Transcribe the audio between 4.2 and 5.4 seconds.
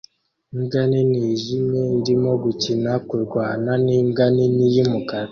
nini yumukara